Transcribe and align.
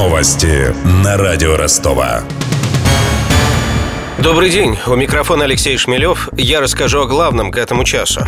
Новости 0.00 0.74
на 1.04 1.18
радио 1.18 1.58
Ростова. 1.58 2.22
Добрый 4.16 4.48
день, 4.48 4.78
у 4.86 4.96
микрофона 4.96 5.44
Алексей 5.44 5.76
Шмелев. 5.76 6.30
Я 6.32 6.62
расскажу 6.62 7.02
о 7.02 7.06
главном 7.06 7.50
к 7.50 7.58
этому 7.58 7.84
часу. 7.84 8.22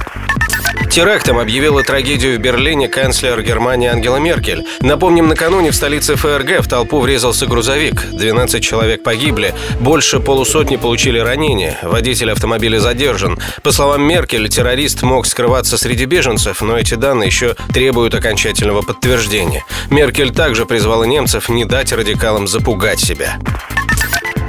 Терактом 0.92 1.38
объявила 1.38 1.82
трагедию 1.82 2.36
в 2.36 2.42
Берлине 2.42 2.86
канцлер 2.86 3.40
Германии 3.40 3.88
Ангела 3.88 4.18
Меркель. 4.18 4.66
Напомним, 4.82 5.26
накануне 5.26 5.70
в 5.70 5.74
столице 5.74 6.16
ФРГ 6.16 6.60
в 6.60 6.68
толпу 6.68 7.00
врезался 7.00 7.46
грузовик. 7.46 8.10
12 8.12 8.62
человек 8.62 9.02
погибли, 9.02 9.54
больше 9.80 10.20
полусотни 10.20 10.76
получили 10.76 11.18
ранения. 11.18 11.78
Водитель 11.80 12.30
автомобиля 12.30 12.78
задержан. 12.78 13.38
По 13.62 13.72
словам 13.72 14.02
Меркель, 14.02 14.50
террорист 14.50 15.00
мог 15.00 15.24
скрываться 15.24 15.78
среди 15.78 16.04
беженцев, 16.04 16.60
но 16.60 16.76
эти 16.76 16.92
данные 16.92 17.28
еще 17.28 17.56
требуют 17.72 18.14
окончательного 18.14 18.82
подтверждения. 18.82 19.64
Меркель 19.88 20.30
также 20.30 20.66
призвала 20.66 21.06
немцев 21.06 21.48
не 21.48 21.64
дать 21.64 21.94
радикалам 21.94 22.46
запугать 22.46 23.00
себя. 23.00 23.38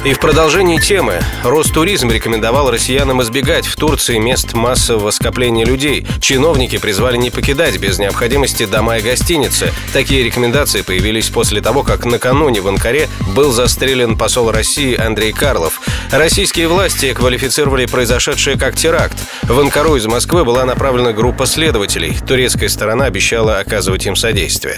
И 0.05 0.11
в 0.11 0.19
продолжении 0.19 0.79
темы 0.79 1.21
Ростуризм 1.45 2.11
рекомендовал 2.11 2.69
россиянам 2.69 3.21
избегать 3.21 3.65
в 3.65 3.77
Турции 3.77 4.17
мест 4.17 4.53
массового 4.53 5.11
скопления 5.11 5.65
людей. 5.65 6.05
Чиновники 6.19 6.77
призвали 6.77 7.15
не 7.15 7.29
покидать 7.29 7.77
без 7.77 7.99
необходимости 7.99 8.65
дома 8.65 8.97
и 8.97 9.01
гостиницы. 9.01 9.71
Такие 9.93 10.23
рекомендации 10.23 10.81
появились 10.81 11.29
после 11.29 11.61
того, 11.61 11.83
как 11.83 12.03
накануне 12.03 12.59
в 12.59 12.67
Анкаре 12.67 13.07
был 13.33 13.53
застрелен 13.53 14.17
посол 14.17 14.51
России 14.51 14.99
Андрей 14.99 15.31
Карлов. 15.31 15.79
Российские 16.11 16.67
власти 16.67 17.13
квалифицировали 17.13 17.85
произошедшее 17.85 18.59
как 18.59 18.75
теракт. 18.75 19.17
В 19.43 19.57
Анкару 19.57 19.95
из 19.95 20.05
Москвы 20.05 20.43
была 20.43 20.65
направлена 20.65 21.13
группа 21.13 21.45
следователей. 21.45 22.17
Турецкая 22.27 22.67
сторона 22.67 23.05
обещала 23.05 23.59
оказывать 23.59 24.05
им 24.05 24.17
содействие. 24.17 24.75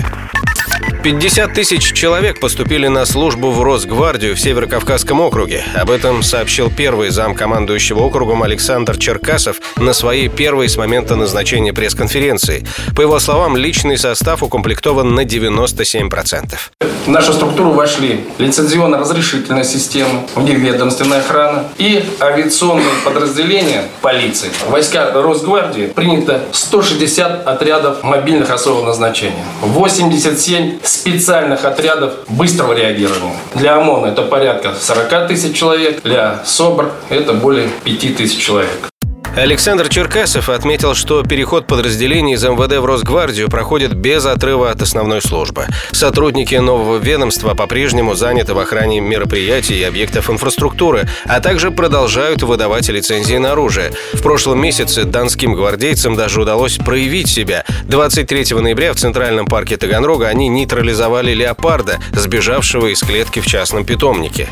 50 1.05 1.53
тысяч 1.53 1.93
человек 1.93 2.39
поступили 2.39 2.87
на 2.87 3.05
службу 3.05 3.51
в 3.51 3.61
Росгвардию 3.61 4.35
в 4.35 4.39
Северокавказском 4.39 5.21
округе. 5.21 5.63
Об 5.75 5.91
этом 5.91 6.23
сообщил 6.23 6.71
первый 6.75 7.11
зам 7.11 7.35
командующего 7.35 7.99
округом 7.99 8.41
Александр 8.41 8.97
Черкасов 8.97 9.57
на 9.77 9.93
своей 9.93 10.29
первой 10.29 10.67
с 10.67 10.77
момента 10.77 11.15
назначения 11.15 11.73
пресс-конференции. 11.73 12.65
По 12.95 13.01
его 13.01 13.19
словам, 13.19 13.55
личный 13.55 13.99
состав 13.99 14.41
укомплектован 14.41 15.13
на 15.13 15.25
97%. 15.25 16.55
В 17.05 17.07
нашу 17.07 17.33
структуру 17.33 17.69
вошли 17.69 18.25
лицензионно-разрешительная 18.39 19.63
система, 19.63 20.25
вневедомственная 20.33 21.19
охрана 21.19 21.65
и 21.77 22.03
авиационные 22.19 22.89
подразделения 23.03 23.83
полиции. 24.01 24.49
В 24.65 24.71
войска 24.71 25.11
Росгвардии 25.13 25.85
принято 25.85 26.45
160 26.51 27.45
отрядов 27.45 28.01
мобильных 28.01 28.49
особого 28.49 28.87
назначения, 28.87 29.45
87 29.61 30.79
специальных 30.95 31.65
отрядов 31.65 32.13
быстрого 32.27 32.73
реагирования. 32.73 33.35
Для 33.53 33.77
ОМОНа 33.77 34.07
это 34.07 34.23
порядка 34.23 34.73
40 34.79 35.27
тысяч 35.27 35.57
человек, 35.57 36.01
для 36.03 36.43
СОБР 36.45 36.91
это 37.09 37.33
более 37.33 37.69
5 37.83 38.17
тысяч 38.17 38.37
человек. 38.37 38.89
Александр 39.35 39.89
Черкасов 39.89 40.47
отметил, 40.47 40.95
что 40.95 41.21
переход 41.21 41.67
подразделений 41.67 42.35
из 42.35 42.43
МВД 42.43 42.77
в 42.77 42.85
Росгвардию 42.85 43.49
проходит 43.49 43.93
без 43.93 44.25
отрыва 44.25 44.71
от 44.71 44.81
основной 44.81 45.21
службы. 45.21 45.67
Сотрудники 45.91 46.55
нового 46.55 46.97
ведомства 46.97 47.53
по-прежнему 47.53 48.15
заняты 48.15 48.53
в 48.53 48.59
охране 48.59 49.01
мероприятий 49.01 49.75
и 49.75 49.83
объектов 49.83 50.29
инфраструктуры, 50.29 51.09
а 51.25 51.41
также 51.41 51.69
продолжают 51.69 52.43
выдавать 52.43 52.87
лицензии 52.87 53.35
на 53.35 53.51
оружие. 53.51 53.91
В 54.13 54.21
прошлом 54.21 54.61
месяце 54.61 55.03
донским 55.03 55.53
гвардейцам 55.53 56.15
даже 56.15 56.41
удалось 56.41 56.77
проявить 56.77 57.27
себя. 57.27 57.65
23 57.83 58.55
ноября 58.55 58.93
в 58.93 58.95
Центральном 58.95 59.47
парке 59.47 59.75
Таганрога 59.75 60.29
они 60.29 60.47
нейтрализовали 60.47 61.33
леопарда, 61.33 61.99
сбежавшего 62.13 62.87
из 62.87 63.01
клетки 63.01 63.41
в 63.41 63.45
частном 63.45 63.83
питомнике. 63.83 64.47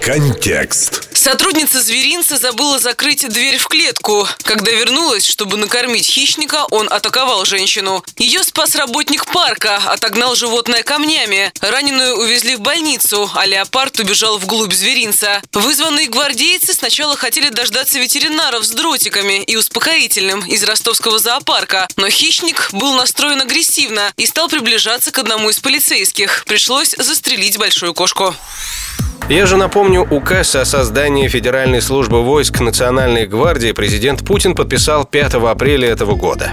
Контекст. 0.00 1.11
Сотрудница 1.22 1.80
зверинца 1.80 2.36
забыла 2.36 2.80
закрыть 2.80 3.28
дверь 3.28 3.56
в 3.56 3.68
клетку. 3.68 4.26
Когда 4.42 4.72
вернулась, 4.72 5.24
чтобы 5.24 5.56
накормить 5.56 6.04
хищника, 6.04 6.66
он 6.72 6.92
атаковал 6.92 7.44
женщину. 7.44 8.04
Ее 8.16 8.42
спас 8.42 8.74
работник 8.74 9.26
парка, 9.26 9.76
отогнал 9.76 10.34
животное 10.34 10.82
камнями. 10.82 11.52
Раненую 11.60 12.18
увезли 12.18 12.56
в 12.56 12.60
больницу, 12.60 13.30
а 13.36 13.46
леопард 13.46 14.00
убежал 14.00 14.36
вглубь 14.38 14.72
зверинца. 14.72 15.40
Вызванные 15.52 16.08
гвардейцы 16.08 16.74
сначала 16.74 17.16
хотели 17.16 17.50
дождаться 17.50 18.00
ветеринаров 18.00 18.64
с 18.64 18.70
дротиками 18.70 19.44
и 19.44 19.54
успокоительным 19.54 20.44
из 20.46 20.64
ростовского 20.64 21.20
зоопарка, 21.20 21.86
но 21.94 22.10
хищник 22.10 22.70
был 22.72 22.94
настроен 22.94 23.42
агрессивно 23.42 24.12
и 24.16 24.26
стал 24.26 24.48
приближаться 24.48 25.12
к 25.12 25.20
одному 25.20 25.50
из 25.50 25.60
полицейских. 25.60 26.44
Пришлось 26.46 26.96
застрелить 26.98 27.58
большую 27.58 27.94
кошку. 27.94 28.34
Я 29.28 29.46
же 29.46 29.56
напомню, 29.56 30.02
указ 30.02 30.54
о 30.56 30.64
создании 30.64 31.26
Федеральной 31.26 31.80
службы 31.80 32.22
войск 32.22 32.60
Национальной 32.60 33.26
гвардии 33.26 33.72
президент 33.72 34.26
Путин 34.26 34.54
подписал 34.54 35.06
5 35.06 35.34
апреля 35.34 35.88
этого 35.88 36.14
года. 36.16 36.52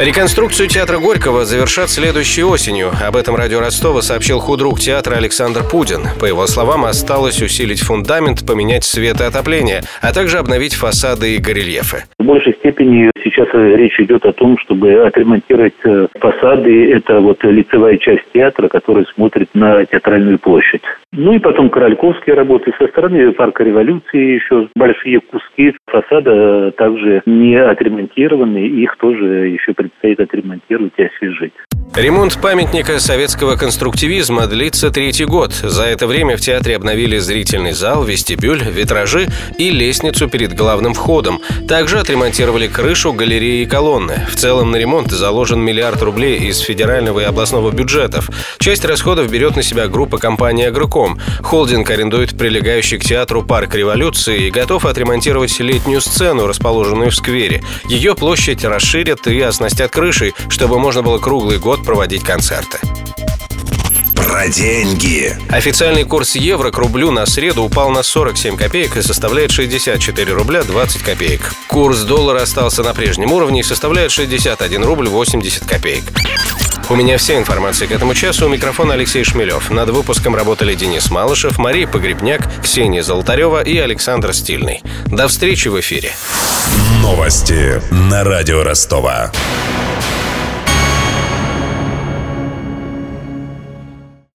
Реконструкцию 0.00 0.66
театра 0.68 0.98
Горького 0.98 1.44
завершат 1.44 1.90
следующей 1.90 2.42
осенью. 2.42 2.90
Об 3.06 3.16
этом 3.16 3.36
радио 3.36 3.60
Ростова 3.60 4.00
сообщил 4.00 4.40
худрук 4.40 4.80
театра 4.80 5.16
Александр 5.16 5.60
Пудин. 5.62 6.08
По 6.18 6.24
его 6.24 6.46
словам, 6.46 6.86
осталось 6.86 7.42
усилить 7.42 7.80
фундамент, 7.80 8.46
поменять 8.46 8.84
свет 8.84 9.20
и 9.20 9.24
отопление, 9.24 9.82
а 10.00 10.14
также 10.14 10.38
обновить 10.38 10.74
фасады 10.74 11.34
и 11.34 11.38
горельефы. 11.38 12.04
В 12.18 12.24
большей 12.24 12.54
степени 12.54 13.10
сейчас 13.22 13.48
речь 13.52 14.00
идет 14.00 14.24
о 14.24 14.32
том, 14.32 14.56
чтобы 14.58 15.06
отремонтировать 15.06 15.74
э, 15.84 16.06
фасады. 16.18 16.92
Это 16.94 17.20
вот 17.20 17.44
лицевая 17.44 17.98
часть 17.98 18.24
театра, 18.32 18.68
которая 18.68 19.04
смотрит 19.14 19.50
на 19.52 19.84
театральную 19.84 20.38
площадь. 20.38 20.82
Ну 21.12 21.32
и 21.32 21.40
потом 21.40 21.70
корольковские 21.70 22.36
работы 22.36 22.72
со 22.78 22.86
стороны 22.86 23.32
парка 23.32 23.64
революции 23.64 24.34
еще 24.34 24.68
большие 24.76 25.20
куски 25.20 25.74
фасада 25.86 26.70
также 26.76 27.22
не 27.26 27.56
отремонтированы, 27.56 28.58
их 28.58 28.96
тоже 28.96 29.48
еще 29.48 29.74
предстоит 29.74 30.20
отремонтировать 30.20 30.92
и 30.98 31.02
освежить. 31.02 31.52
Ремонт 31.96 32.40
памятника 32.40 33.00
советского 33.00 33.56
конструктивизма 33.56 34.46
длится 34.46 34.92
третий 34.92 35.24
год. 35.24 35.52
За 35.52 35.82
это 35.82 36.06
время 36.06 36.36
в 36.36 36.40
театре 36.40 36.76
обновили 36.76 37.18
зрительный 37.18 37.72
зал, 37.72 38.04
вестибюль, 38.04 38.62
витражи 38.62 39.26
и 39.58 39.70
лестницу 39.70 40.30
перед 40.30 40.54
главным 40.54 40.94
входом. 40.94 41.40
Также 41.68 41.98
отремонтировали 41.98 42.68
крышу, 42.68 43.12
галереи 43.12 43.62
и 43.62 43.66
колонны. 43.66 44.24
В 44.30 44.36
целом 44.36 44.70
на 44.70 44.76
ремонт 44.76 45.10
заложен 45.10 45.60
миллиард 45.60 46.00
рублей 46.02 46.38
из 46.38 46.60
федерального 46.60 47.18
и 47.18 47.24
областного 47.24 47.72
бюджетов. 47.72 48.30
Часть 48.60 48.84
расходов 48.84 49.28
берет 49.30 49.56
на 49.56 49.62
себя 49.62 49.88
группа 49.88 50.18
компании 50.18 50.66
«Агроком». 50.66 50.99
Холдинг 51.42 51.90
арендует 51.90 52.36
прилегающий 52.36 52.98
к 52.98 53.04
театру 53.04 53.42
парк 53.42 53.74
революции 53.74 54.46
и 54.46 54.50
готов 54.50 54.84
отремонтировать 54.84 55.58
летнюю 55.60 56.00
сцену, 56.00 56.46
расположенную 56.46 57.10
в 57.10 57.14
сквере. 57.14 57.62
Ее 57.86 58.14
площадь 58.14 58.64
расширят 58.64 59.26
и 59.26 59.40
оснастят 59.40 59.90
крышей, 59.90 60.34
чтобы 60.48 60.78
можно 60.78 61.02
было 61.02 61.18
круглый 61.18 61.58
год 61.58 61.84
проводить 61.84 62.22
концерты. 62.22 62.78
Про 64.40 64.48
деньги. 64.48 65.36
Официальный 65.50 66.04
курс 66.04 66.34
евро 66.34 66.70
к 66.70 66.78
рублю 66.78 67.10
на 67.10 67.26
среду 67.26 67.62
упал 67.62 67.90
на 67.90 68.02
47 68.02 68.56
копеек 68.56 68.96
и 68.96 69.02
составляет 69.02 69.50
64 69.50 70.32
рубля 70.32 70.62
20 70.62 71.02
копеек. 71.02 71.52
Курс 71.68 72.04
доллара 72.04 72.40
остался 72.40 72.82
на 72.82 72.94
прежнем 72.94 73.32
уровне 73.32 73.60
и 73.60 73.62
составляет 73.62 74.10
61 74.10 74.82
рубль 74.82 75.08
80 75.08 75.66
копеек. 75.66 76.04
У 76.88 76.96
меня 76.96 77.18
вся 77.18 77.36
информация 77.36 77.86
к 77.86 77.92
этому 77.92 78.14
часу. 78.14 78.46
У 78.46 78.48
микрофона 78.48 78.94
Алексей 78.94 79.24
Шмелев. 79.24 79.68
Над 79.68 79.90
выпуском 79.90 80.34
работали 80.34 80.74
Денис 80.74 81.10
Малышев, 81.10 81.58
Мария 81.58 81.86
Погребняк, 81.86 82.40
Ксения 82.62 83.02
Золотарева 83.02 83.62
и 83.62 83.76
Александр 83.76 84.32
Стильный. 84.32 84.82
До 85.04 85.28
встречи 85.28 85.68
в 85.68 85.78
эфире. 85.80 86.12
Новости 87.02 87.82
на 87.90 88.24
радио 88.24 88.62
Ростова. 88.62 89.32